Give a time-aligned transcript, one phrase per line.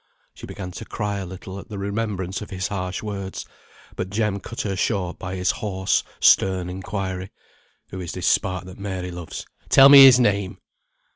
[0.33, 3.45] She began to cry a little at the remembrance of his harsh words;
[3.95, 7.29] but Jem cut her short by his hoarse, stern inquiry,
[7.91, 9.45] "Who is this spark that Mary loves?
[9.69, 10.57] Tell me his name!"